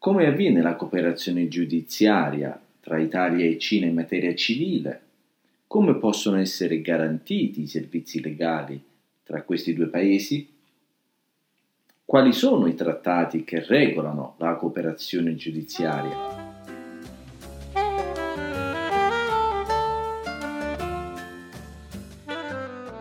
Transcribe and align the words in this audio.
Come 0.00 0.26
avviene 0.26 0.62
la 0.62 0.76
cooperazione 0.76 1.48
giudiziaria 1.48 2.58
tra 2.80 3.00
Italia 3.00 3.44
e 3.44 3.58
Cina 3.58 3.86
in 3.86 3.94
materia 3.94 4.32
civile? 4.32 5.00
Come 5.66 5.96
possono 5.96 6.36
essere 6.38 6.80
garantiti 6.80 7.62
i 7.62 7.66
servizi 7.66 8.20
legali 8.20 8.80
tra 9.24 9.42
questi 9.42 9.74
due 9.74 9.88
paesi? 9.88 10.48
Quali 12.04 12.32
sono 12.32 12.68
i 12.68 12.76
trattati 12.76 13.42
che 13.42 13.64
regolano 13.66 14.36
la 14.38 14.54
cooperazione 14.54 15.34
giudiziaria? 15.34 16.46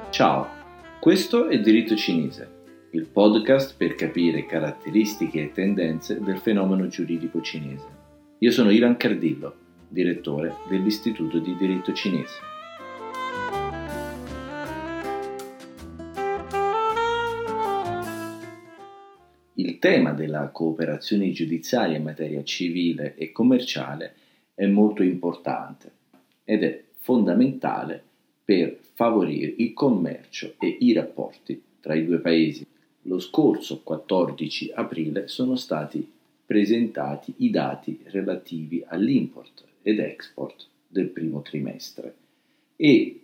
Ciao, 0.10 0.48
questo 1.00 1.48
è 1.48 1.60
Diritto 1.60 1.96
Cinese, 1.96 2.57
il 2.92 3.06
podcast 3.06 3.76
per 3.76 3.96
capire 3.96 4.46
caratteristiche 4.46 5.42
e 5.42 5.52
tendenze 5.52 6.22
del 6.22 6.38
fenomeno 6.38 6.88
giuridico 6.88 7.42
cinese. 7.42 7.86
Io 8.40 8.52
sono 8.52 8.70
Ivan 8.70 8.96
Cardillo, 8.96 9.56
direttore 9.90 10.56
dell'Istituto 10.70 11.40
di 11.40 11.54
Diritto 11.58 11.92
Cinese. 11.92 12.40
Il 19.56 19.80
tema 19.80 20.14
della 20.14 20.48
cooperazione 20.48 21.32
giudiziaria 21.32 21.98
in 21.98 22.04
materia 22.04 22.44
civile 22.44 23.16
e 23.16 23.34
commerciale 23.34 24.14
è 24.54 24.66
molto 24.66 25.04
importante 25.04 25.92
ed 26.46 26.64
è 26.64 26.84
fondamentale 27.00 28.02
per 28.46 28.78
favorire 28.94 29.54
il 29.58 29.74
commercio 29.74 30.54
e 30.60 30.78
i 30.80 30.94
rapporti 30.94 31.62
tra 31.82 31.96
i 31.96 32.06
due 32.06 32.20
paesi. 32.20 32.66
Lo 33.08 33.20
scorso 33.20 33.80
14 33.84 34.72
aprile 34.76 35.30
sono 35.30 35.56
stati 35.56 36.06
presentati 36.46 37.34
i 37.38 37.50
dati 37.50 38.00
relativi 38.04 38.84
all'import 38.86 39.64
ed 39.82 40.00
export 40.00 40.66
del 40.86 41.08
primo 41.08 41.42
trimestre 41.42 42.16
e 42.76 43.22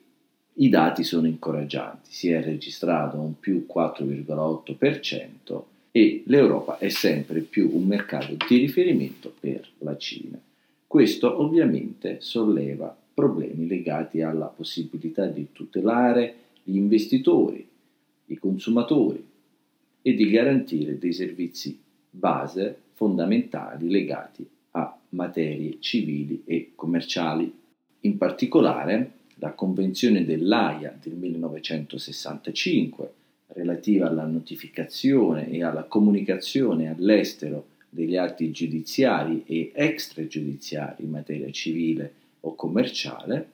i 0.53 0.69
dati 0.69 1.03
sono 1.03 1.27
incoraggianti, 1.27 2.11
si 2.13 2.29
è 2.29 2.41
registrato 2.41 3.17
un 3.17 3.37
più 3.37 3.65
4,8% 3.67 5.63
e 5.91 6.23
l'Europa 6.27 6.77
è 6.77 6.87
sempre 6.87 7.41
più 7.41 7.69
un 7.73 7.85
mercato 7.85 8.37
di 8.47 8.57
riferimento 8.57 9.33
per 9.37 9.67
la 9.79 9.97
Cina. 9.97 10.39
Questo 10.87 11.41
ovviamente 11.41 12.21
solleva 12.21 12.95
problemi 13.13 13.67
legati 13.67 14.21
alla 14.21 14.45
possibilità 14.45 15.25
di 15.25 15.47
tutelare 15.51 16.35
gli 16.63 16.77
investitori, 16.77 17.67
i 18.27 18.37
consumatori 18.37 19.31
e 20.03 20.13
di 20.13 20.29
garantire 20.29 20.99
dei 20.99 21.13
servizi 21.13 21.79
base 22.09 22.77
fondamentali 22.91 23.89
legati 23.89 24.45
a 24.71 24.99
materie 25.09 25.77
civili 25.79 26.43
e 26.45 26.73
commerciali. 26.75 27.51
In 28.01 28.17
particolare, 28.17 29.11
la 29.35 29.53
Convenzione 29.53 30.25
dell'AIA 30.25 30.97
del 31.01 31.13
1965 31.13 33.13
relativa 33.47 34.07
alla 34.07 34.25
notificazione 34.25 35.49
e 35.49 35.63
alla 35.63 35.83
comunicazione 35.83 36.89
all'estero 36.89 37.67
degli 37.89 38.17
atti 38.17 38.51
giudiziari 38.51 39.43
e 39.45 39.71
extragiudiziari 39.73 41.03
in 41.03 41.11
materia 41.11 41.49
civile 41.51 42.13
o 42.41 42.55
commerciale 42.55 43.51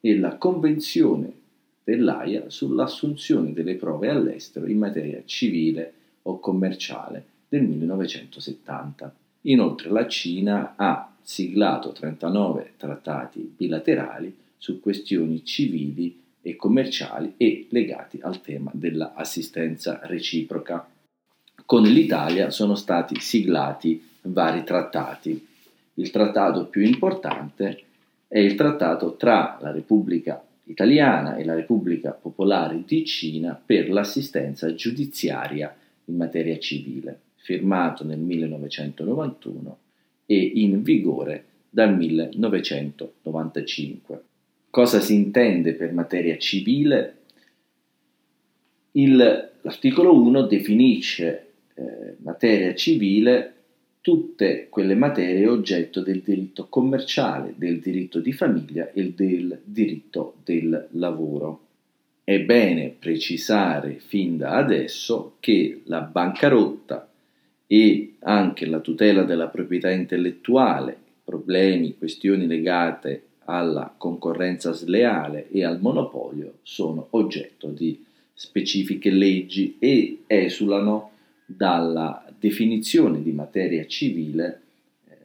e 0.00 0.18
la 0.18 0.36
Convenzione 0.36 1.32
dell'AIA 1.82 2.48
sull'assunzione 2.48 3.52
delle 3.52 3.74
prove 3.74 4.08
all'estero 4.08 4.66
in 4.66 4.78
materia 4.78 5.22
civile 5.24 5.92
o 6.22 6.38
commerciale 6.38 7.24
del 7.48 7.62
1970. 7.62 9.14
Inoltre 9.42 9.90
la 9.90 10.06
Cina 10.06 10.74
ha 10.76 11.12
siglato 11.22 11.92
39 11.92 12.72
trattati 12.76 13.54
bilaterali 13.56 14.36
su 14.56 14.80
questioni 14.80 15.44
civili 15.44 16.18
e 16.42 16.56
commerciali 16.56 17.34
e 17.36 17.66
legati 17.70 18.18
al 18.22 18.40
tema 18.40 18.70
dell'assistenza 18.74 20.00
reciproca. 20.04 20.86
Con 21.64 21.82
l'Italia 21.82 22.50
sono 22.50 22.74
stati 22.74 23.18
siglati 23.20 24.02
vari 24.22 24.64
trattati. 24.64 25.46
Il 25.94 26.10
trattato 26.10 26.66
più 26.66 26.82
importante 26.82 27.82
è 28.28 28.38
il 28.38 28.54
trattato 28.54 29.16
tra 29.16 29.58
la 29.60 29.70
Repubblica 29.70 30.42
Italiana 30.70 31.36
e 31.36 31.44
la 31.44 31.54
Repubblica 31.54 32.12
Popolare 32.12 32.82
di 32.86 33.04
Cina 33.04 33.60
per 33.64 33.90
l'assistenza 33.90 34.74
giudiziaria 34.74 35.72
in 36.06 36.16
materia 36.16 36.58
civile, 36.58 37.20
firmato 37.36 38.04
nel 38.04 38.18
1991 38.18 39.78
e 40.26 40.36
in 40.36 40.82
vigore 40.82 41.44
dal 41.70 41.96
1995 41.96 44.22
cosa 44.70 45.00
si 45.00 45.14
intende 45.14 45.74
per 45.74 45.92
materia 45.92 46.38
civile, 46.38 47.16
il, 48.92 49.50
l'articolo 49.60 50.14
1 50.14 50.42
definisce 50.42 51.46
eh, 51.74 52.14
materia 52.18 52.74
civile 52.74 53.54
tutte 54.00 54.68
quelle 54.70 54.94
materie 54.94 55.46
oggetto 55.46 56.00
del 56.00 56.20
diritto 56.20 56.66
commerciale, 56.68 57.54
del 57.56 57.80
diritto 57.80 58.18
di 58.18 58.32
famiglia 58.32 58.90
e 58.92 59.12
del 59.14 59.60
diritto 59.62 60.36
del 60.44 60.88
lavoro. 60.92 61.66
È 62.24 62.40
bene 62.40 62.94
precisare 62.98 63.98
fin 63.98 64.38
da 64.38 64.56
adesso 64.56 65.34
che 65.40 65.82
la 65.84 66.00
bancarotta 66.00 67.08
e 67.66 68.14
anche 68.20 68.66
la 68.66 68.80
tutela 68.80 69.24
della 69.24 69.48
proprietà 69.48 69.90
intellettuale, 69.90 70.96
problemi, 71.24 71.96
questioni 71.96 72.46
legate 72.46 73.24
alla 73.44 73.92
concorrenza 73.96 74.72
sleale 74.72 75.48
e 75.50 75.64
al 75.64 75.80
monopolio 75.80 76.58
sono 76.62 77.08
oggetto 77.10 77.68
di 77.68 78.04
specifiche 78.32 79.10
leggi 79.10 79.76
e 79.78 80.20
esulano 80.26 81.10
dalla 81.44 82.29
definizione 82.40 83.22
di 83.22 83.32
materia 83.32 83.86
civile 83.86 84.62
eh, 85.06 85.16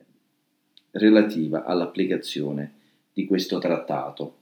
relativa 0.92 1.64
all'applicazione 1.64 2.74
di 3.14 3.26
questo 3.26 3.58
trattato. 3.58 4.36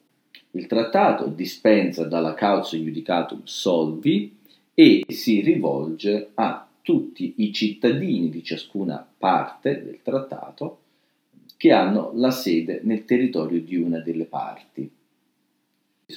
Il 0.51 0.65
trattato 0.65 1.27
dispensa 1.27 2.03
dalla 2.05 2.33
causa 2.33 2.75
judicatum 2.75 3.41
solvi 3.43 4.35
e 4.73 5.05
si 5.07 5.41
rivolge 5.41 6.31
a 6.33 6.67
tutti 6.81 7.35
i 7.37 7.53
cittadini 7.53 8.29
di 8.29 8.43
ciascuna 8.43 9.07
parte 9.17 9.83
del 9.83 9.99
trattato 10.01 10.79
che 11.55 11.71
hanno 11.71 12.11
la 12.15 12.31
sede 12.31 12.81
nel 12.83 13.05
territorio 13.05 13.61
di 13.61 13.75
una 13.75 13.99
delle 13.99 14.25
parti. 14.25 14.89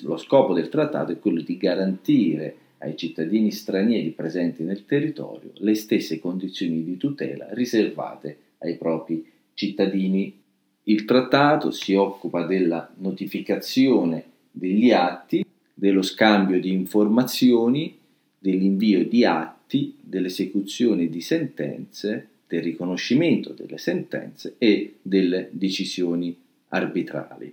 Lo 0.03 0.17
scopo 0.17 0.55
del 0.55 0.71
trattato 0.71 1.13
è 1.13 1.19
quello 1.19 1.41
di 1.43 1.57
garantire 1.57 2.57
ai 2.79 2.97
cittadini 2.97 3.51
stranieri 3.51 4.11
presenti 4.11 4.63
nel 4.63 4.85
territorio 4.85 5.51
le 5.55 5.75
stesse 5.75 6.19
condizioni 6.19 6.85
di 6.85 6.97
tutela 6.97 7.47
riservate 7.51 8.39
ai 8.59 8.77
propri 8.77 9.25
cittadini. 9.55 10.41
Il 10.85 11.05
trattato 11.05 11.71
si 11.71 11.95
occupa 11.95 12.47
della 12.47 12.93
notificazione 12.99 14.25
degli 14.51 14.91
atti, 14.91 15.45
dello 15.75 16.03
scambio 16.03 16.61
di 16.61 16.71
informazioni, 16.71 17.99
dell'invio 18.39 19.05
di 19.07 19.25
atti, 19.25 19.97
dell'esecuzione 20.01 21.09
di 21.09 21.21
sentenze, 21.21 22.29
del 22.47 22.63
riconoscimento 22.63 23.53
delle 23.53 23.79
sentenze 23.79 24.55
e 24.59 24.97
delle 25.03 25.49
decisioni 25.51 26.37
arbitrali. 26.69 27.53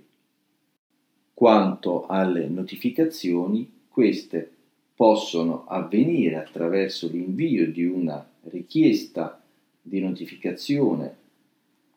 Quanto 1.34 2.06
alle 2.06 2.46
notificazioni, 2.46 3.68
queste 3.88 4.50
possono 4.94 5.64
avvenire 5.66 6.36
attraverso 6.36 7.08
l'invio 7.08 7.70
di 7.70 7.84
una 7.84 8.24
richiesta 8.44 9.40
di 9.80 10.00
notificazione 10.00 11.22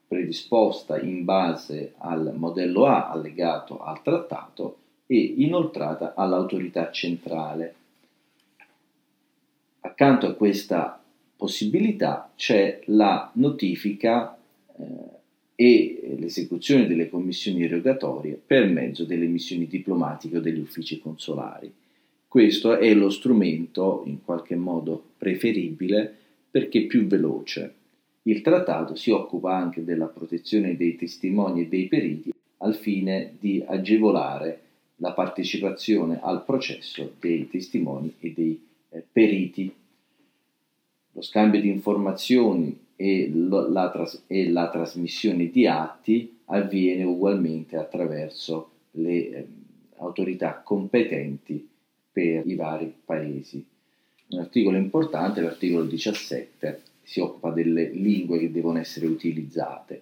predisposta 0.08 1.00
in 1.00 1.26
base 1.26 1.94
al 1.98 2.34
modello 2.36 2.86
A 2.86 3.10
allegato 3.10 3.80
al 3.80 4.02
trattato 4.02 4.78
e 5.06 5.18
inoltrata 5.18 6.14
all'autorità 6.16 6.92
centrale. 6.92 7.76
Accanto 9.82 10.28
a 10.28 10.34
questa 10.34 11.02
possibilità 11.36 12.32
c'è 12.36 12.82
la 12.86 13.30
notifica 13.36 14.38
eh, 14.76 14.86
e 15.56 16.16
l'esecuzione 16.20 16.88
delle 16.88 17.10
commissioni 17.10 17.64
erogatorie 17.64 18.40
per 18.44 18.68
mezzo 18.68 19.06
delle 19.06 19.28
missioni 19.28 19.68
diplomatiche 19.68 20.38
o 20.38 20.42
degli 20.42 20.60
uffici 20.60 21.00
consolari. 21.00 21.72
Questo 22.28 22.78
è 22.78 22.94
lo 22.94 23.10
strumento 23.10 24.04
in 24.06 24.24
qualche 24.24 24.56
modo 24.56 25.02
preferibile 25.18 26.14
perché 26.52 26.82
più 26.82 27.08
veloce. 27.08 27.74
Il 28.24 28.42
trattato 28.42 28.96
si 28.96 29.12
occupa 29.12 29.56
anche 29.56 29.86
della 29.86 30.08
protezione 30.08 30.76
dei 30.76 30.98
testimoni 30.98 31.62
e 31.62 31.68
dei 31.68 31.88
periti 31.88 32.34
al 32.58 32.76
fine 32.76 33.36
di 33.40 33.64
agevolare 33.66 34.62
la 34.98 35.14
partecipazione 35.14 36.20
al 36.22 36.44
processo 36.44 37.14
dei 37.20 37.48
testimoni 37.48 38.14
e 38.20 38.34
dei 38.36 38.62
eh, 38.90 39.04
periti 39.10 39.74
lo 41.12 41.22
scambio 41.22 41.62
di 41.62 41.70
informazioni 41.70 42.78
e, 42.96 43.32
lo, 43.34 43.70
la, 43.70 43.90
tras- 43.90 44.24
e 44.28 44.50
la, 44.50 44.70
trasmissione 44.70 45.50
di 45.50 45.66
atti 45.66 46.40
avviene 46.46 47.04
ugualmente 47.04 47.78
attraverso 47.78 48.70
le 48.92 49.30
eh, 49.30 49.48
autorità 49.98 50.62
competenti 50.64 51.68
per 52.18 52.48
i 52.48 52.56
vari 52.56 52.92
paesi. 53.06 53.64
Un 54.30 54.40
articolo 54.40 54.76
importante, 54.76 55.40
l'articolo 55.40 55.86
17, 55.86 56.82
si 57.04 57.20
occupa 57.20 57.52
delle 57.52 57.92
lingue 57.92 58.40
che 58.40 58.52
devono 58.52 58.80
essere 58.80 59.06
utilizzate. 59.06 60.02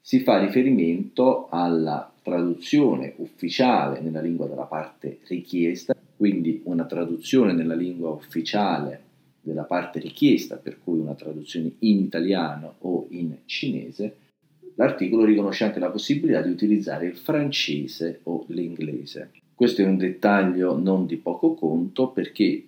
Si 0.00 0.20
fa 0.20 0.38
riferimento 0.38 1.48
alla 1.50 2.08
traduzione 2.22 3.14
ufficiale 3.16 3.98
nella 3.98 4.20
lingua 4.20 4.46
della 4.46 4.62
parte 4.62 5.18
richiesta, 5.26 5.96
quindi 6.16 6.60
una 6.66 6.84
traduzione 6.84 7.52
nella 7.52 7.74
lingua 7.74 8.10
ufficiale 8.10 9.00
della 9.40 9.64
parte 9.64 9.98
richiesta, 9.98 10.54
per 10.54 10.78
cui 10.84 11.00
una 11.00 11.14
traduzione 11.14 11.72
in 11.80 11.98
italiano 11.98 12.74
o 12.78 13.08
in 13.10 13.38
cinese, 13.46 14.14
l'articolo 14.76 15.24
riconosce 15.24 15.64
anche 15.64 15.78
la 15.78 15.90
possibilità 15.90 16.40
di 16.40 16.50
utilizzare 16.50 17.06
il 17.06 17.16
francese 17.16 18.20
o 18.24 18.44
l'inglese. 18.48 19.32
Questo 19.54 19.82
è 19.82 19.84
un 19.84 19.96
dettaglio 19.96 20.78
non 20.78 21.06
di 21.06 21.16
poco 21.16 21.54
conto 21.54 22.08
perché 22.08 22.64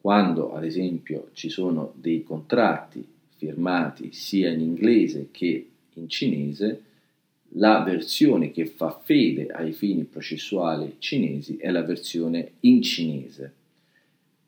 quando 0.00 0.54
ad 0.54 0.64
esempio 0.64 1.30
ci 1.32 1.48
sono 1.48 1.92
dei 1.96 2.22
contratti 2.22 3.04
firmati 3.36 4.12
sia 4.12 4.50
in 4.50 4.60
inglese 4.60 5.28
che 5.30 5.68
in 5.94 6.08
cinese, 6.08 6.82
la 7.56 7.82
versione 7.82 8.50
che 8.50 8.66
fa 8.66 9.00
fede 9.02 9.46
ai 9.46 9.72
fini 9.72 10.04
processuali 10.04 10.96
cinesi 10.98 11.56
è 11.56 11.70
la 11.70 11.82
versione 11.82 12.54
in 12.60 12.82
cinese 12.82 13.52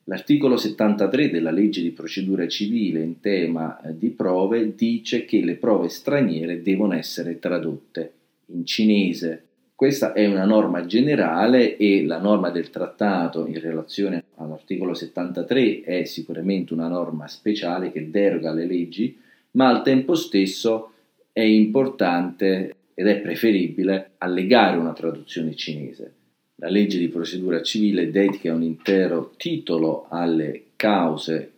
L'articolo 0.09 0.57
73 0.57 1.31
della 1.31 1.51
legge 1.51 1.83
di 1.83 1.91
procedura 1.91 2.47
civile 2.47 3.01
in 3.01 3.19
tema 3.19 3.81
eh, 3.81 3.99
di 3.99 4.11
prove 4.11 4.77
dice 4.77 5.25
che 5.25 5.41
le 5.41 5.57
prove 5.57 5.89
straniere 5.89 6.63
devono 6.63 6.95
essere 6.95 7.41
tradotte 7.41 8.13
in 8.47 8.65
cinese. 8.65 9.43
Questa 9.75 10.13
è 10.13 10.25
una 10.27 10.45
norma 10.45 10.87
generale 10.87 11.77
e 11.77 12.05
la 12.05 12.21
norma 12.21 12.51
del 12.51 12.71
trattato 12.71 13.49
in 13.49 13.59
relazione 13.61 14.23
all'articolo 14.37 14.95
73 14.95 15.83
è 15.83 16.05
sicuramente 16.05 16.73
una 16.73 16.87
norma 16.87 17.27
speciale 17.27 17.91
che 17.91 18.09
deroga 18.09 18.51
alle 18.51 18.67
leggi, 18.67 19.19
ma 19.53 19.69
al 19.69 19.83
tempo 19.83 20.15
stesso 20.15 20.93
è 21.33 21.43
importante 21.43 22.77
ed 22.95 23.09
è 23.09 23.19
preferibile 23.19 24.13
allegare 24.19 24.77
una 24.77 24.93
traduzione 24.93 25.57
cinese. 25.57 26.13
La 26.59 26.71
legge 26.71 26.99
di 26.99 27.09
procedura 27.09 27.61
civile 27.61 28.11
dedica 28.11 28.55
un 28.55 28.63
intero 28.63 29.35
titolo 29.37 30.07
alle 30.09 30.69
cause 30.77 31.53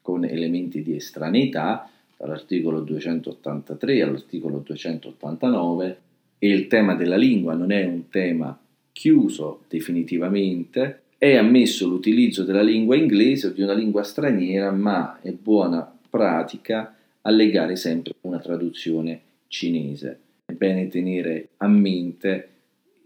con 0.00 0.24
elementi 0.24 0.82
di 0.82 0.96
estraneità, 0.96 1.90
dall'articolo 2.16 2.80
283 2.80 4.00
all'articolo 4.00 4.62
289, 4.64 5.98
e 6.38 6.48
il 6.48 6.66
tema 6.66 6.94
della 6.94 7.16
lingua 7.16 7.52
non 7.52 7.72
è 7.72 7.84
un 7.84 8.08
tema 8.08 8.58
chiuso 8.90 9.64
definitivamente, 9.68 11.02
è 11.18 11.36
ammesso 11.36 11.86
l'utilizzo 11.86 12.42
della 12.42 12.62
lingua 12.62 12.96
inglese 12.96 13.48
o 13.48 13.50
di 13.50 13.60
una 13.60 13.74
lingua 13.74 14.02
straniera, 14.02 14.70
ma 14.70 15.20
è 15.20 15.30
buona 15.30 15.94
pratica 16.08 16.96
allegare 17.20 17.76
sempre 17.76 18.14
una 18.22 18.38
traduzione 18.38 19.20
cinese. 19.48 20.20
È 20.46 20.52
bene 20.52 20.88
tenere 20.88 21.48
a 21.58 21.68
mente 21.68 22.48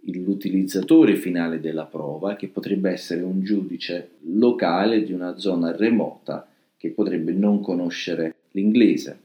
l'utilizzatore 0.05 1.17
finale 1.17 1.61
della 1.61 1.85
prova, 1.85 2.37
che 2.37 2.49
potrebbe 2.49 2.91
essere 2.91 3.23
un 3.23 3.43
giudice 3.43 4.11
locale 4.27 5.05
di 5.05 5.13
una 5.13 5.39
zona 5.39 5.75
remota 5.77 6.47
che 6.77 6.91
potrebbe 6.91 7.33
non 7.33 7.61
conoscere 7.61 8.35
l'inglese 8.53 9.19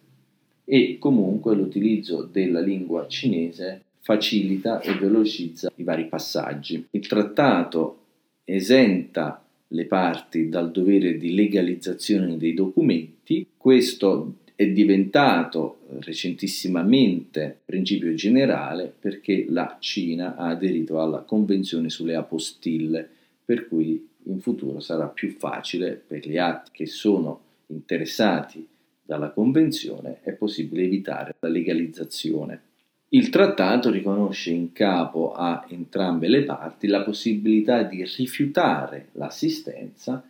e 0.64 0.98
comunque 1.00 1.56
l'utilizzo 1.56 2.28
della 2.30 2.60
lingua 2.60 3.08
cinese 3.08 3.84
facilita 4.02 4.82
e 4.82 4.94
velocizza 4.94 5.72
i 5.76 5.84
vari 5.84 6.08
passaggi. 6.08 6.86
Il 6.92 7.08
trattato 7.08 8.00
esenta 8.44 9.44
le 9.70 9.86
parti 9.86 10.50
dal 10.50 10.72
dovere 10.72 11.18
di 11.18 11.34
legalizzazione 11.34 12.38
dei 12.38 12.54
documenti, 12.54 13.48
questo 13.58 14.36
è 14.58 14.68
diventato 14.70 15.82
recentissimamente 16.00 17.60
principio 17.64 18.12
generale 18.16 18.92
perché 19.00 19.46
la 19.48 19.78
Cina 19.80 20.36
ha 20.36 20.48
aderito 20.48 21.00
alla 21.00 21.20
Convenzione 21.20 21.92
sulle 21.92 22.16
apostille, 22.16 23.08
per 23.46 23.68
cui 23.68 24.04
in 24.24 24.40
futuro 24.40 24.80
sarà 24.80 25.10
più 25.10 25.30
facile 25.30 25.92
per 25.92 26.28
gli 26.28 26.38
atti 26.38 26.72
che 26.74 26.86
sono 26.88 27.40
interessati 27.68 28.68
dalla 29.04 29.30
Convenzione, 29.30 30.22
è 30.24 30.32
possibile 30.32 30.86
evitare 30.86 31.36
la 31.38 31.50
legalizzazione. 31.50 32.62
Il 33.10 33.30
trattato 33.30 33.92
riconosce 33.92 34.50
in 34.50 34.72
capo 34.72 35.34
a 35.34 35.68
entrambe 35.70 36.28
le 36.28 36.44
parti 36.44 36.88
la 36.88 37.04
possibilità 37.04 37.84
di 37.84 38.04
rifiutare 38.04 39.10
l'assistenza 39.12 40.28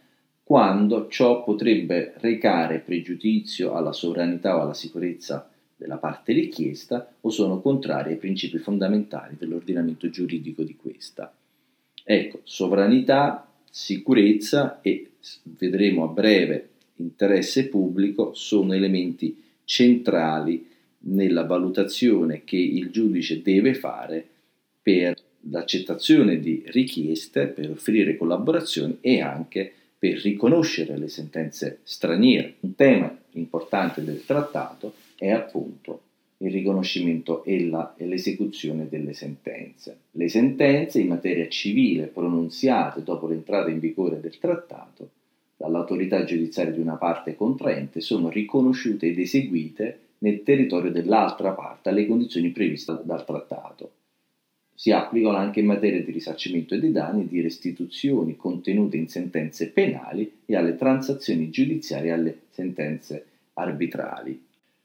quando 0.48 1.10
ciò 1.10 1.44
potrebbe 1.44 2.14
recare 2.20 2.80
pregiudizio 2.80 3.74
alla 3.74 3.92
sovranità 3.92 4.56
o 4.56 4.62
alla 4.62 4.74
sicurezza 4.74 5.52
della 5.76 5.98
parte 5.98 6.32
richiesta 6.32 7.16
o 7.20 7.30
sono 7.30 7.60
contrari 7.60 8.12
ai 8.12 8.18
principi 8.18 8.58
fondamentali 8.58 9.36
dell'ordinamento 9.38 10.10
giuridico 10.10 10.64
di 10.64 10.78
questa. 10.78 11.36
Ecco, 12.02 12.40
sovranità, 12.46 13.46
sicurezza 13.70 14.80
e 14.80 15.10
vedremo 15.44 16.06
a 16.06 16.14
breve 16.14 16.70
interesse 16.96 17.68
pubblico 17.68 18.34
sono 18.34 18.72
elementi 18.72 19.44
centrali 19.66 20.66
nella 21.00 21.44
valutazione 21.44 22.46
che 22.46 22.56
il 22.56 22.90
giudice 22.90 23.42
deve 23.42 23.74
fare 23.74 24.26
per 24.82 25.14
l'accettazione 25.50 26.40
di 26.40 26.64
richieste, 26.68 27.48
per 27.48 27.70
offrire 27.70 28.16
collaborazioni 28.16 29.00
e 29.02 29.20
anche 29.20 29.74
per 30.00 30.20
riconoscere 30.22 30.98
le 30.98 31.08
sentenze 31.08 31.80
straniere. 31.84 32.56
Un 32.62 32.76
tema 32.76 33.18
importante 33.32 34.04
del 34.04 34.24
trattato 34.26 34.94
è 35.18 35.32
appunto 35.32 36.02
il 36.38 36.52
riconoscimento 36.52 37.44
e, 37.44 37.68
la, 37.68 37.96
e, 37.98 38.06
l'esecuzione 38.06 38.88
delle 38.88 39.14
sentenze. 39.14 39.98
Le 40.12 40.30
sentenze 40.30 41.00
in 41.00 41.08
materia 41.08 41.48
civile 41.48 42.06
pronunziate 42.06 43.02
dopo 43.04 43.28
l'entrata 43.28 43.70
in 43.70 43.80
vigore 43.80 44.20
del 44.20 44.38
trattato 44.38 45.10
dall'autorità 45.58 46.24
giudiziaria 46.24 46.72
di 46.72 46.80
una 46.80 46.98
parte 46.98 47.36
contraente 47.36 48.00
sono 48.00 48.30
riconosciute 48.30 49.08
ed 49.08 49.18
eseguite 49.18 50.00
nel 50.20 50.44
territorio 50.44 50.92
dell'altra 50.92 51.52
parte 51.52 51.90
alle 51.90 52.06
condizioni 52.06 52.50
previste 52.50 53.00
dal 53.04 53.26
trattato 53.26 53.92
si 54.80 54.92
applicano 54.92 55.38
anche 55.38 55.60
in 55.60 55.66
materia 55.66 56.04
di 56.04 56.12
risarcimento 56.12 56.78
dei 56.78 56.92
danni 56.92 57.28
di 57.28 57.42
restituzioni 57.42 58.36
contenute 58.36 58.96
in 58.96 59.08
sentenze 59.08 59.72
penali 59.72 60.32
e 60.46 60.56
alle 60.56 60.76
transazioni 60.76 61.50
giudiziarie 61.50 62.10
e 62.10 62.14
alle 62.14 62.38
sentenze 62.52 63.26
arbitrali. 63.54 64.40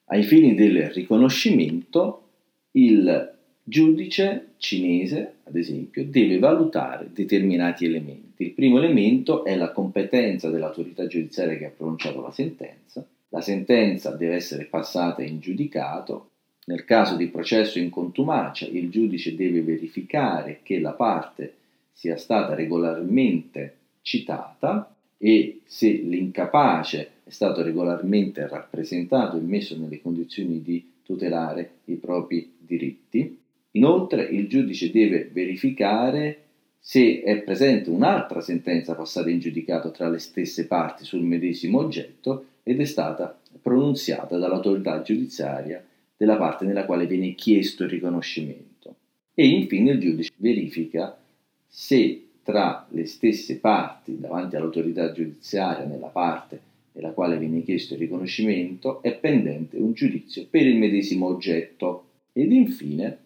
Ai 0.06 0.22
fini 0.22 0.54
del 0.54 0.88
riconoscimento, 0.88 2.22
il 2.70 3.34
giudice 3.62 4.52
cinese, 4.56 5.34
ad 5.42 5.56
esempio, 5.56 6.06
deve 6.06 6.38
valutare 6.38 7.10
determinati 7.12 7.84
elementi. 7.84 8.44
Il 8.44 8.52
primo 8.52 8.78
elemento 8.78 9.44
è 9.44 9.54
la 9.56 9.72
competenza 9.72 10.48
dell'autorità 10.48 11.06
giudiziaria 11.06 11.58
che 11.58 11.66
ha 11.66 11.72
pronunciato 11.76 12.22
la 12.22 12.32
sentenza. 12.32 13.06
La 13.28 13.42
sentenza 13.42 14.16
deve 14.16 14.36
essere 14.36 14.64
passata 14.64 15.22
in 15.22 15.38
giudicato 15.38 16.30
nel 16.64 16.84
caso 16.84 17.16
di 17.16 17.26
processo 17.26 17.78
in 17.78 17.90
contumacia, 17.90 18.66
il 18.66 18.88
giudice 18.88 19.34
deve 19.34 19.62
verificare 19.62 20.60
che 20.62 20.78
la 20.78 20.92
parte 20.92 21.54
sia 21.92 22.16
stata 22.16 22.54
regolarmente 22.54 23.76
citata 24.02 24.94
e 25.18 25.60
se 25.64 25.90
l'incapace 25.90 27.10
è 27.24 27.30
stato 27.30 27.62
regolarmente 27.62 28.46
rappresentato 28.46 29.36
e 29.36 29.40
messo 29.40 29.76
nelle 29.76 30.00
condizioni 30.00 30.62
di 30.62 30.90
tutelare 31.02 31.78
i 31.86 31.94
propri 31.94 32.52
diritti. 32.58 33.38
Inoltre 33.72 34.22
il 34.24 34.48
giudice 34.48 34.90
deve 34.90 35.28
verificare 35.32 36.38
se 36.78 37.22
è 37.22 37.38
presente 37.42 37.90
un'altra 37.90 38.40
sentenza 38.40 38.94
passata 38.94 39.30
in 39.30 39.38
giudicato 39.38 39.90
tra 39.90 40.08
le 40.08 40.18
stesse 40.18 40.66
parti 40.66 41.04
sul 41.04 41.22
medesimo 41.22 41.78
oggetto 41.78 42.46
ed 42.62 42.80
è 42.80 42.84
stata 42.84 43.36
pronunziata 43.60 44.36
dall'autorità 44.36 45.02
giudiziaria 45.02 45.82
della 46.22 46.36
parte 46.36 46.64
nella 46.64 46.84
quale 46.84 47.08
viene 47.08 47.34
chiesto 47.34 47.82
il 47.82 47.90
riconoscimento. 47.90 48.94
E 49.34 49.44
infine 49.44 49.90
il 49.90 49.98
giudice 49.98 50.30
verifica 50.36 51.18
se 51.66 52.28
tra 52.44 52.86
le 52.90 53.06
stesse 53.06 53.58
parti 53.58 54.20
davanti 54.20 54.54
all'autorità 54.54 55.10
giudiziaria 55.10 55.84
nella 55.84 56.06
parte 56.06 56.60
nella 56.92 57.10
quale 57.10 57.38
viene 57.38 57.64
chiesto 57.64 57.94
il 57.94 58.00
riconoscimento 58.00 59.02
è 59.02 59.16
pendente 59.16 59.78
un 59.78 59.94
giudizio 59.94 60.46
per 60.48 60.64
il 60.64 60.76
medesimo 60.76 61.26
oggetto 61.26 62.04
ed 62.32 62.52
infine 62.52 63.18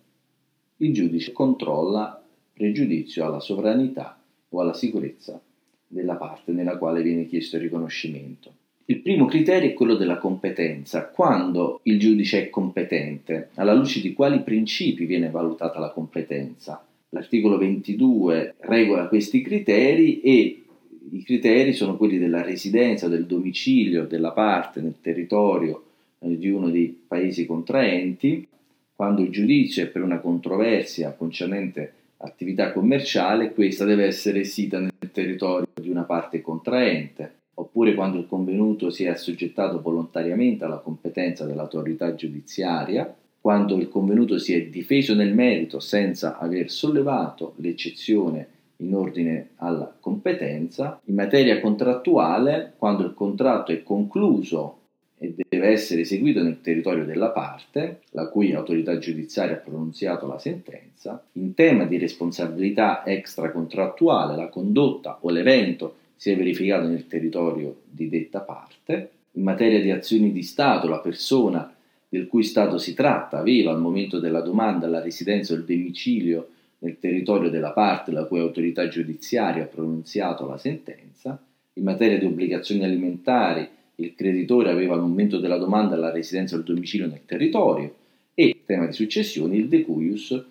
il 0.78 0.94
giudice 0.94 1.32
controlla 1.32 2.24
pregiudizio 2.54 3.26
alla 3.26 3.40
sovranità 3.40 4.18
o 4.48 4.60
alla 4.62 4.72
sicurezza 4.72 5.38
della 5.86 6.14
parte 6.14 6.52
nella 6.52 6.78
quale 6.78 7.02
viene 7.02 7.26
chiesto 7.26 7.56
il 7.56 7.62
riconoscimento. 7.62 8.64
Il 8.88 9.00
primo 9.00 9.26
criterio 9.26 9.70
è 9.70 9.74
quello 9.74 9.96
della 9.96 10.18
competenza. 10.18 11.08
Quando 11.08 11.80
il 11.84 11.98
giudice 11.98 12.44
è 12.44 12.50
competente, 12.50 13.48
alla 13.54 13.74
luce 13.74 14.00
di 14.00 14.12
quali 14.12 14.42
principi 14.42 15.06
viene 15.06 15.28
valutata 15.28 15.80
la 15.80 15.90
competenza? 15.90 16.86
L'articolo 17.08 17.58
22 17.58 18.54
regola 18.60 19.08
questi 19.08 19.42
criteri 19.42 20.20
e 20.20 20.62
i 21.10 21.22
criteri 21.24 21.72
sono 21.72 21.96
quelli 21.96 22.16
della 22.16 22.42
residenza, 22.42 23.08
del 23.08 23.26
domicilio 23.26 24.06
della 24.06 24.30
parte 24.30 24.80
nel 24.80 24.94
territorio 25.00 25.82
eh, 26.20 26.38
di 26.38 26.48
uno 26.48 26.70
dei 26.70 26.96
paesi 27.08 27.44
contraenti, 27.44 28.46
quando 28.94 29.22
il 29.22 29.30
giudice 29.30 29.88
per 29.88 30.02
una 30.02 30.20
controversia 30.20 31.12
concernente 31.12 31.92
attività 32.18 32.72
commerciale, 32.72 33.52
questa 33.52 33.84
deve 33.84 34.04
essere 34.04 34.44
sita 34.44 34.78
nel 34.78 34.92
territorio 35.10 35.66
di 35.74 35.90
una 35.90 36.04
parte 36.04 36.40
contraente, 36.40 37.35
oppure 37.58 37.94
quando 37.94 38.18
il 38.18 38.26
convenuto 38.26 38.90
si 38.90 39.04
è 39.04 39.08
assoggettato 39.08 39.80
volontariamente 39.80 40.64
alla 40.64 40.78
competenza 40.78 41.44
dell'autorità 41.44 42.14
giudiziaria, 42.14 43.14
quando 43.40 43.76
il 43.76 43.88
convenuto 43.88 44.38
si 44.38 44.54
è 44.54 44.66
difeso 44.66 45.14
nel 45.14 45.32
merito 45.32 45.78
senza 45.78 46.38
aver 46.38 46.70
sollevato 46.70 47.54
l'eccezione 47.56 48.48
in 48.78 48.94
ordine 48.94 49.50
alla 49.56 49.94
competenza, 49.98 51.00
in 51.04 51.14
materia 51.14 51.60
contrattuale, 51.60 52.74
quando 52.76 53.04
il 53.04 53.14
contratto 53.14 53.72
è 53.72 53.82
concluso 53.82 54.80
e 55.18 55.34
deve 55.48 55.68
essere 55.68 56.02
eseguito 56.02 56.42
nel 56.42 56.60
territorio 56.60 57.06
della 57.06 57.30
parte, 57.30 58.00
la 58.10 58.28
cui 58.28 58.52
autorità 58.52 58.98
giudiziaria 58.98 59.54
ha 59.54 59.60
pronunziato 59.60 60.26
la 60.26 60.38
sentenza, 60.38 61.24
in 61.32 61.54
tema 61.54 61.84
di 61.84 61.96
responsabilità 61.96 63.02
extracontrattuale, 63.06 64.36
la 64.36 64.48
condotta 64.48 65.18
o 65.22 65.30
l'evento 65.30 65.94
si 66.16 66.30
è 66.30 66.36
verificato 66.36 66.88
nel 66.88 67.06
territorio 67.06 67.82
di 67.88 68.08
detta 68.08 68.40
parte, 68.40 69.10
in 69.32 69.42
materia 69.42 69.80
di 69.80 69.90
azioni 69.90 70.32
di 70.32 70.42
Stato, 70.42 70.88
la 70.88 71.00
persona 71.00 71.72
del 72.08 72.26
cui 72.26 72.42
Stato 72.42 72.78
si 72.78 72.94
tratta 72.94 73.38
aveva 73.38 73.70
al 73.70 73.80
momento 73.80 74.18
della 74.18 74.40
domanda 74.40 74.88
la 74.88 75.02
residenza 75.02 75.52
o 75.52 75.56
il 75.56 75.64
domicilio 75.64 76.48
nel 76.78 76.98
territorio 76.98 77.50
della 77.50 77.72
parte 77.72 78.12
la 78.12 78.24
cui 78.24 78.38
autorità 78.38 78.88
giudiziaria 78.88 79.64
ha 79.64 79.66
pronunziato 79.66 80.46
la 80.46 80.58
sentenza, 80.58 81.38
in 81.74 81.84
materia 81.84 82.18
di 82.18 82.24
obbligazioni 82.24 82.84
alimentari 82.84 83.68
il 83.96 84.14
creditore 84.14 84.70
aveva 84.70 84.94
al 84.94 85.00
momento 85.00 85.38
della 85.38 85.58
domanda 85.58 85.96
la 85.96 86.10
residenza 86.10 86.54
o 86.54 86.58
il 86.58 86.64
domicilio 86.64 87.06
nel 87.06 87.24
territorio 87.24 87.94
e, 88.34 88.62
tema 88.64 88.86
di 88.86 88.92
successione, 88.92 89.56
il 89.56 89.68
decuius 89.68 90.44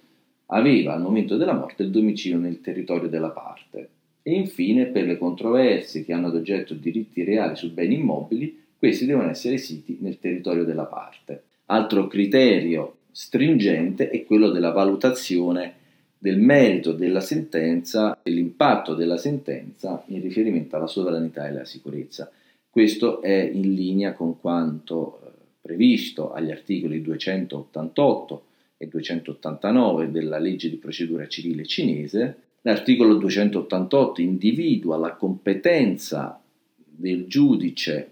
aveva 0.48 0.94
al 0.94 1.02
momento 1.02 1.38
della 1.38 1.54
morte 1.54 1.84
il 1.84 1.92
domicilio 1.92 2.38
nel 2.38 2.62
territorio 2.62 3.08
della 3.08 3.30
parte. 3.30 3.90
E 4.28 4.34
infine, 4.34 4.88
per 4.88 5.06
le 5.06 5.20
controversie 5.20 6.04
che 6.04 6.12
hanno 6.12 6.28
ad 6.28 6.36
oggetto 6.36 6.74
diritti 6.74 7.24
reali 7.24 7.56
su 7.56 7.72
beni 7.72 8.00
immobili, 8.00 8.60
questi 8.76 9.06
devono 9.06 9.30
essere 9.30 9.60
siti 9.60 10.00
nel 10.02 10.18
territorio 10.18 10.64
della 10.64 10.86
parte. 10.86 11.44
Altro 11.66 12.08
criterio 12.08 12.96
stringente 13.12 14.10
è 14.10 14.26
quello 14.26 14.50
della 14.50 14.72
valutazione 14.72 15.74
del 16.18 16.40
merito 16.40 16.94
della 16.94 17.20
sentenza 17.20 18.18
e 18.24 18.32
l'impatto 18.32 18.96
della 18.96 19.18
sentenza 19.18 20.04
in 20.08 20.24
riferimento 20.24 20.76
alla 20.76 20.88
sovranità 20.88 21.46
e 21.46 21.50
alla 21.50 21.66
sicurezza. 21.66 22.32
Questo 22.68 23.22
è 23.22 23.48
in 23.54 23.76
linea 23.76 24.14
con 24.14 24.40
quanto 24.40 25.20
eh, 25.24 25.30
previsto 25.62 26.34
agli 26.34 26.50
articoli 26.50 27.04
288 27.04 28.46
e 28.78 28.88
289 28.88 30.10
della 30.10 30.40
legge 30.40 30.68
di 30.68 30.78
procedura 30.78 31.28
civile 31.28 31.68
cinese. 31.68 32.38
L'articolo 32.68 33.14
288 33.18 34.22
individua 34.22 34.98
la 34.98 35.14
competenza 35.14 36.42
del 36.76 37.28
giudice 37.28 38.12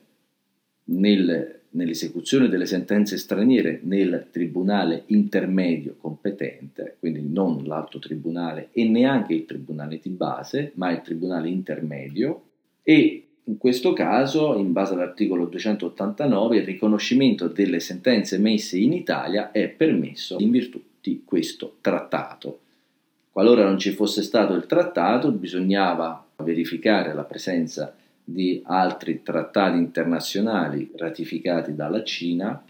nel, 0.85 1.61
nell'esecuzione 1.71 2.47
delle 2.47 2.67
sentenze 2.67 3.17
straniere 3.17 3.79
nel 3.81 4.27
tribunale 4.29 5.05
intermedio 5.07 5.95
competente, 5.99 6.97
quindi 6.99 7.23
non 7.27 7.63
l'alto 7.65 7.97
tribunale 7.97 8.69
e 8.73 8.87
neanche 8.87 9.33
il 9.33 9.45
tribunale 9.45 9.99
di 9.99 10.09
base, 10.09 10.71
ma 10.75 10.91
il 10.91 11.01
tribunale 11.01 11.49
intermedio 11.49 12.43
e 12.83 13.23
in 13.45 13.57
questo 13.57 13.91
caso, 13.93 14.55
in 14.55 14.71
base 14.71 14.93
all'articolo 14.93 15.47
289, 15.47 16.57
il 16.57 16.63
riconoscimento 16.63 17.47
delle 17.47 17.79
sentenze 17.79 18.35
emesse 18.35 18.77
in 18.77 18.93
Italia 18.93 19.51
è 19.51 19.67
permesso 19.67 20.37
in 20.39 20.51
virtù 20.51 20.79
di 21.01 21.23
questo 21.25 21.77
trattato. 21.81 22.59
Qualora 23.33 23.63
non 23.63 23.79
ci 23.79 23.89
fosse 23.93 24.21
stato 24.21 24.53
il 24.53 24.67
trattato, 24.67 25.31
bisognava 25.31 26.23
verificare 26.35 27.15
la 27.15 27.23
presenza 27.23 27.91
di 28.23 28.61
altri 28.63 29.23
trattati 29.23 29.75
internazionali 29.75 30.91
ratificati 30.95 31.73
dalla 31.73 32.03
Cina. 32.03 32.63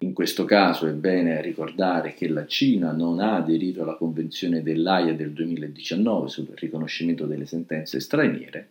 In 0.00 0.12
questo 0.12 0.44
caso 0.44 0.86
è 0.86 0.92
bene 0.92 1.40
ricordare 1.40 2.12
che 2.12 2.28
la 2.28 2.44
Cina 2.44 2.92
non 2.92 3.18
ha 3.18 3.36
aderito 3.36 3.82
alla 3.82 3.94
Convenzione 3.94 4.62
dell'AIA 4.62 5.14
del 5.14 5.32
2019 5.32 6.28
sul 6.28 6.48
riconoscimento 6.54 7.24
delle 7.24 7.46
sentenze 7.46 7.98
straniere 7.98 8.68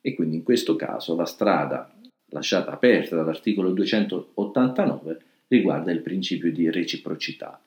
e 0.00 0.14
quindi 0.14 0.36
in 0.36 0.42
questo 0.42 0.74
caso 0.74 1.14
la 1.14 1.26
strada 1.26 1.92
lasciata 2.30 2.70
aperta 2.70 3.14
dall'articolo 3.14 3.72
289 3.72 5.18
riguarda 5.48 5.92
il 5.92 6.00
principio 6.00 6.50
di 6.50 6.70
reciprocità 6.70 7.60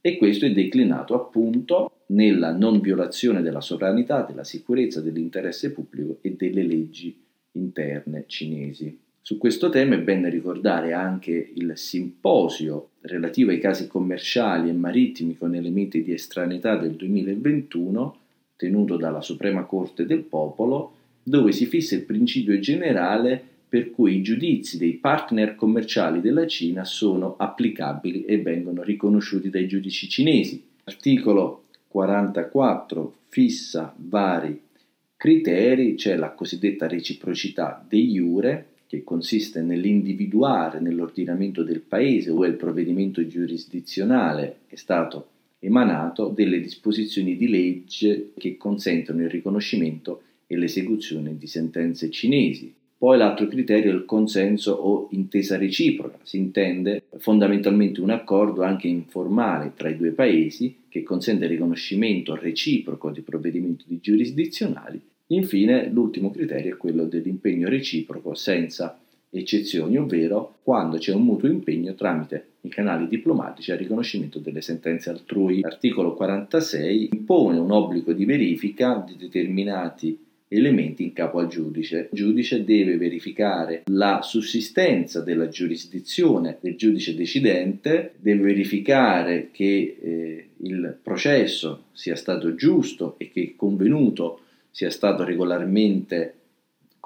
e 0.00 0.16
questo 0.16 0.46
è 0.46 0.52
declinato 0.52 1.14
appunto 1.14 1.90
nella 2.06 2.52
non 2.52 2.80
violazione 2.80 3.42
della 3.42 3.60
sovranità, 3.60 4.22
della 4.22 4.44
sicurezza, 4.44 5.00
dell'interesse 5.00 5.72
pubblico 5.72 6.18
e 6.20 6.34
delle 6.36 6.62
leggi 6.62 7.16
interne 7.52 8.24
cinesi. 8.26 8.98
Su 9.20 9.38
questo 9.38 9.70
tema 9.70 9.96
è 9.96 10.00
bene 10.00 10.28
ricordare 10.28 10.92
anche 10.92 11.50
il 11.54 11.72
simposio 11.74 12.90
relativo 13.00 13.50
ai 13.50 13.58
casi 13.58 13.88
commerciali 13.88 14.68
e 14.68 14.72
marittimi 14.72 15.36
con 15.36 15.54
elementi 15.54 16.04
di 16.04 16.12
estraneità 16.12 16.76
del 16.76 16.92
2021, 16.92 18.18
tenuto 18.54 18.96
dalla 18.96 19.20
Suprema 19.20 19.64
Corte 19.64 20.06
del 20.06 20.22
Popolo, 20.22 20.92
dove 21.24 21.50
si 21.50 21.66
fissa 21.66 21.96
il 21.96 22.04
principio 22.04 22.56
generale 22.60 23.42
per 23.68 23.90
cui 23.90 24.14
i 24.14 24.22
giudizi 24.22 24.78
dei 24.78 24.92
partner 24.92 25.56
commerciali 25.56 26.20
della 26.20 26.46
Cina 26.46 26.84
sono 26.84 27.34
applicabili 27.36 28.24
e 28.24 28.40
vengono 28.40 28.84
riconosciuti 28.84 29.50
dai 29.50 29.66
giudici 29.66 30.08
cinesi. 30.08 30.64
L'articolo 30.84 31.64
44 31.96 33.14
fissa 33.28 33.94
vari 33.96 34.60
criteri, 35.16 35.94
c'è 35.94 36.14
la 36.14 36.32
cosiddetta 36.32 36.86
reciprocità 36.86 37.82
de 37.88 37.96
iure, 37.96 38.66
che 38.86 39.02
consiste 39.02 39.62
nell'individuare 39.62 40.78
nell'ordinamento 40.78 41.62
del 41.62 41.80
paese 41.80 42.30
o 42.30 42.44
il 42.44 42.52
provvedimento 42.52 43.26
giurisdizionale 43.26 44.58
è 44.66 44.76
stato 44.76 45.28
emanato 45.58 46.28
delle 46.28 46.60
disposizioni 46.60 47.34
di 47.34 47.48
legge 47.48 48.32
che 48.36 48.58
consentono 48.58 49.22
il 49.22 49.30
riconoscimento 49.30 50.20
e 50.46 50.58
l'esecuzione 50.58 51.38
di 51.38 51.46
sentenze 51.46 52.10
cinesi. 52.10 52.74
Poi 52.98 53.18
l'altro 53.18 53.46
criterio 53.46 53.92
è 53.92 53.94
il 53.94 54.06
consenso 54.06 54.72
o 54.72 55.08
intesa 55.10 55.58
reciproca, 55.58 56.18
si 56.22 56.38
intende 56.38 57.04
fondamentalmente 57.18 58.00
un 58.00 58.08
accordo 58.08 58.62
anche 58.62 58.88
informale 58.88 59.72
tra 59.76 59.90
i 59.90 59.96
due 59.98 60.12
paesi 60.12 60.84
che 60.88 61.02
consente 61.02 61.44
il 61.44 61.50
riconoscimento 61.50 62.34
reciproco 62.34 63.10
di 63.10 63.20
provvedimenti 63.20 63.98
giurisdizionali. 64.00 64.98
Infine 65.26 65.90
l'ultimo 65.90 66.30
criterio 66.30 66.72
è 66.72 66.78
quello 66.78 67.04
dell'impegno 67.04 67.68
reciproco 67.68 68.32
senza 68.32 68.98
eccezioni, 69.28 69.98
ovvero 69.98 70.56
quando 70.62 70.96
c'è 70.96 71.12
un 71.12 71.24
mutuo 71.24 71.50
impegno 71.50 71.94
tramite 71.94 72.52
i 72.62 72.68
canali 72.68 73.08
diplomatici 73.08 73.72
al 73.72 73.78
riconoscimento 73.78 74.38
delle 74.38 74.62
sentenze 74.62 75.10
altrui. 75.10 75.60
L'articolo 75.60 76.14
46 76.14 77.10
impone 77.12 77.58
un 77.58 77.70
obbligo 77.70 78.12
di 78.12 78.24
verifica 78.24 79.04
di 79.06 79.16
determinati 79.16 80.18
elementi 80.48 81.02
in 81.04 81.12
capo 81.12 81.38
al 81.38 81.48
giudice. 81.48 82.08
Il 82.10 82.18
giudice 82.18 82.64
deve 82.64 82.96
verificare 82.96 83.82
la 83.86 84.20
sussistenza 84.22 85.20
della 85.20 85.48
giurisdizione 85.48 86.58
del 86.60 86.76
giudice 86.76 87.14
decidente, 87.14 88.12
deve 88.16 88.42
verificare 88.42 89.48
che 89.50 89.96
eh, 90.00 90.48
il 90.58 90.96
processo 91.02 91.84
sia 91.92 92.16
stato 92.16 92.54
giusto 92.54 93.14
e 93.18 93.30
che 93.30 93.40
il 93.40 93.56
convenuto 93.56 94.40
sia 94.70 94.90
stato 94.90 95.24
regolarmente 95.24 96.34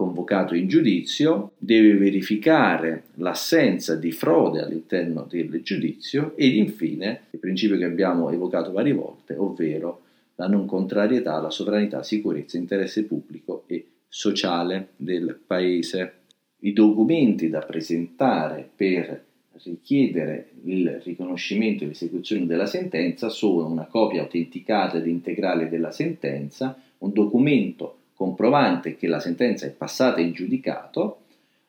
convocato 0.00 0.54
in 0.54 0.66
giudizio, 0.66 1.52
deve 1.59 1.94
verificare 1.94 3.02
l'assenza 3.16 3.97
di 3.97 4.12
frode 4.12 4.62
all'interno 4.62 5.26
del 5.28 5.61
giudizio 5.62 6.32
ed 6.37 6.54
infine 6.54 7.25
il 7.30 7.38
principio 7.38 7.76
che 7.76 7.85
abbiamo 7.85 8.30
evocato 8.30 8.73
varie 8.73 8.94
volte, 8.94 9.35
ovvero 9.37 10.00
la 10.40 10.49
non 10.49 10.64
contrarietà 10.64 11.35
alla 11.35 11.50
sovranità, 11.50 12.02
sicurezza, 12.02 12.56
interesse 12.56 13.04
pubblico 13.04 13.64
e 13.66 13.88
sociale 14.09 14.92
del 14.97 15.38
Paese. 15.47 16.14
I 16.61 16.73
documenti 16.73 17.50
da 17.50 17.61
presentare 17.61 18.66
per 18.75 19.23
richiedere 19.64 20.52
il 20.64 20.99
riconoscimento 21.04 21.85
e 21.85 21.88
l'esecuzione 21.88 22.47
della 22.47 22.64
sentenza 22.64 23.28
sono 23.28 23.66
una 23.66 23.85
copia 23.85 24.23
autenticata 24.23 24.97
ed 24.97 25.09
integrale 25.09 25.68
della 25.68 25.92
sentenza, 25.92 26.75
un 26.99 27.12
documento 27.12 27.97
comprovante 28.14 28.97
che 28.97 29.09
la 29.09 29.20
sentenza 29.20 29.66
è 29.66 29.70
passata 29.70 30.23
in 30.23 30.32
giudicato, 30.32 31.18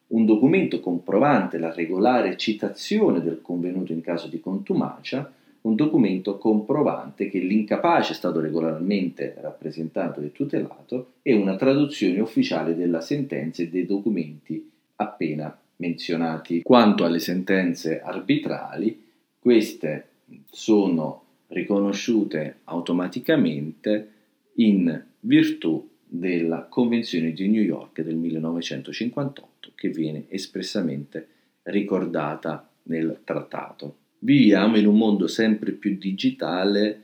un 0.08 0.26
documento 0.26 0.80
comprovante 0.80 1.58
la 1.58 1.74
regolare 1.74 2.38
citazione 2.38 3.22
del 3.22 3.42
convenuto 3.42 3.92
in 3.92 4.00
caso 4.00 4.28
di 4.28 4.40
contumacia, 4.40 5.30
un 5.62 5.76
documento 5.76 6.38
comprovante 6.38 7.30
che 7.30 7.40
l'incapace 7.40 8.14
è 8.14 8.16
stato 8.16 8.40
regolarmente 8.40 9.36
rappresentato 9.40 10.22
e 10.22 10.32
tutelato 10.32 11.14
e 11.22 11.34
una 11.34 11.56
traduzione 11.56 12.20
ufficiale 12.20 12.76
della 12.76 13.02
sentenza 13.02 13.62
e 13.62 13.70
dei 13.70 13.86
documenti 13.86 14.70
appena 14.96 15.56
menzionati. 15.78 16.62
Quanto 16.62 17.06
alle 17.06 17.20
sentenze 17.20 18.02
arbitrali, 18.02 19.04
queste 19.40 20.08
sono 20.50 21.24
riconosciute 21.48 22.60
automaticamente 22.66 24.10
in 24.56 25.04
virtù 25.22 25.90
della 26.08 26.66
Convenzione 26.68 27.32
di 27.32 27.48
New 27.48 27.62
York 27.62 28.02
del 28.02 28.16
1958 28.16 29.72
che 29.76 29.90
viene 29.90 30.26
espressamente 30.30 31.28
ricordata 31.64 32.70
nel 32.84 33.22
trattato. 33.24 33.96
Viviamo 34.24 34.78
in 34.78 34.86
un 34.86 34.98
mondo 34.98 35.26
sempre 35.26 35.72
più 35.72 35.98
digitale 35.98 37.02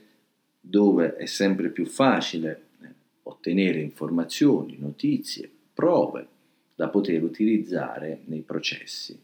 dove 0.60 1.16
è 1.16 1.26
sempre 1.26 1.70
più 1.70 1.84
facile 1.84 2.66
eh, 2.80 2.94
ottenere 3.24 3.80
informazioni, 3.80 4.76
notizie, 4.78 5.50
prove 5.74 6.28
da 6.76 6.88
poter 6.88 7.24
utilizzare 7.24 8.20
nei 8.26 8.42
processi. 8.42 9.20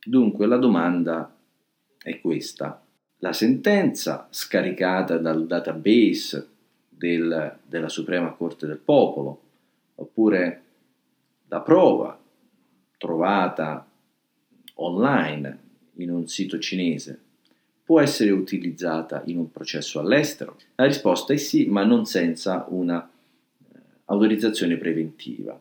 Dunque 0.00 0.46
la 0.46 0.58
domanda 0.58 1.36
è 2.00 2.20
questa. 2.20 2.84
La 3.18 3.32
sentenza 3.32 4.28
scaricata 4.30 5.18
dal 5.18 5.44
database 5.44 6.48
del, 6.88 7.58
della 7.66 7.88
Suprema 7.88 8.30
Corte 8.30 8.68
del 8.68 8.78
Popolo, 8.78 9.40
oppure 9.96 10.62
la 11.48 11.60
prova 11.62 12.16
trovata 12.96 13.90
online 14.74 15.66
in 15.98 16.10
un 16.10 16.26
sito 16.26 16.58
cinese 16.58 17.18
può 17.88 18.00
essere 18.00 18.30
utilizzata 18.30 19.22
in 19.26 19.38
un 19.38 19.50
processo 19.50 19.98
all'estero? 19.98 20.58
La 20.74 20.84
risposta 20.84 21.32
è 21.32 21.38
sì, 21.38 21.66
ma 21.66 21.84
non 21.84 22.04
senza 22.04 22.66
una 22.68 23.02
eh, 23.02 23.78
autorizzazione 24.04 24.76
preventiva. 24.76 25.58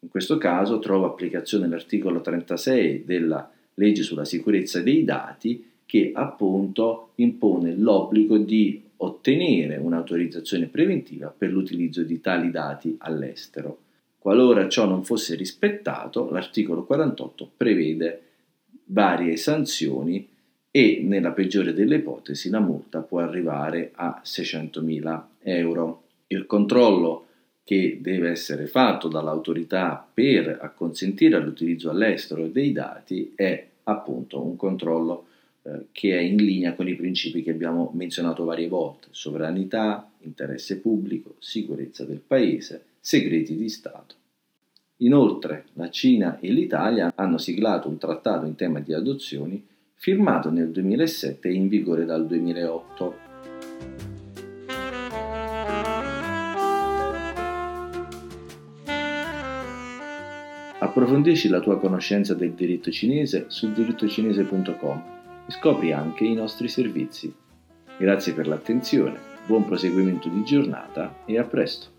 In 0.00 0.08
questo 0.08 0.38
caso 0.38 0.80
trova 0.80 1.06
applicazione 1.06 1.68
l'articolo 1.68 2.20
36 2.20 3.04
della 3.04 3.48
legge 3.74 4.02
sulla 4.02 4.24
sicurezza 4.24 4.82
dei 4.82 5.04
dati 5.04 5.70
che 5.86 6.10
appunto 6.12 7.12
impone 7.16 7.74
l'obbligo 7.76 8.38
di 8.38 8.82
ottenere 8.96 9.76
un'autorizzazione 9.76 10.66
preventiva 10.66 11.32
per 11.36 11.50
l'utilizzo 11.52 12.02
di 12.02 12.20
tali 12.20 12.50
dati 12.50 12.96
all'estero. 12.98 13.78
Qualora 14.18 14.68
ciò 14.68 14.86
non 14.86 15.04
fosse 15.04 15.36
rispettato, 15.36 16.28
l'articolo 16.30 16.84
48 16.84 17.50
prevede 17.56 18.22
varie 18.88 19.36
sanzioni 19.36 20.28
e 20.70 21.00
nella 21.02 21.32
peggiore 21.32 21.72
delle 21.72 21.96
ipotesi 21.96 22.50
la 22.50 22.60
multa 22.60 23.00
può 23.00 23.20
arrivare 23.20 23.90
a 23.94 24.20
600.000 24.24 25.22
euro. 25.42 26.02
Il 26.28 26.46
controllo 26.46 27.26
che 27.64 27.98
deve 28.00 28.30
essere 28.30 28.66
fatto 28.66 29.08
dall'autorità 29.08 30.06
per 30.12 30.58
acconsentire 30.60 31.36
all'utilizzo 31.36 31.90
all'estero 31.90 32.46
dei 32.46 32.72
dati 32.72 33.32
è 33.34 33.66
appunto 33.84 34.42
un 34.42 34.56
controllo 34.56 35.26
eh, 35.62 35.86
che 35.92 36.16
è 36.16 36.20
in 36.20 36.36
linea 36.36 36.74
con 36.74 36.88
i 36.88 36.94
principi 36.94 37.42
che 37.42 37.50
abbiamo 37.50 37.90
menzionato 37.94 38.44
varie 38.44 38.68
volte, 38.68 39.08
sovranità, 39.10 40.10
interesse 40.20 40.78
pubblico, 40.78 41.34
sicurezza 41.38 42.04
del 42.04 42.20
paese, 42.26 42.84
segreti 43.00 43.56
di 43.56 43.68
Stato. 43.68 44.14
Inoltre 45.00 45.66
la 45.74 45.90
Cina 45.90 46.40
e 46.40 46.50
l'Italia 46.50 47.12
hanno 47.14 47.38
siglato 47.38 47.88
un 47.88 47.98
trattato 47.98 48.46
in 48.46 48.56
tema 48.56 48.80
di 48.80 48.92
adozioni 48.92 49.64
firmato 49.94 50.50
nel 50.50 50.72
2007 50.72 51.48
e 51.48 51.52
in 51.52 51.68
vigore 51.68 52.04
dal 52.04 52.26
2008. 52.26 53.26
Approfondisci 60.80 61.48
la 61.48 61.60
tua 61.60 61.78
conoscenza 61.78 62.34
del 62.34 62.54
diritto 62.54 62.90
cinese 62.90 63.44
su 63.48 63.72
dirittocinese.com 63.72 65.02
e 65.46 65.52
scopri 65.52 65.92
anche 65.92 66.24
i 66.24 66.34
nostri 66.34 66.66
servizi. 66.66 67.32
Grazie 67.98 68.32
per 68.32 68.48
l'attenzione, 68.48 69.18
buon 69.46 69.64
proseguimento 69.64 70.28
di 70.28 70.42
giornata 70.42 71.18
e 71.24 71.38
a 71.38 71.44
presto! 71.44 71.97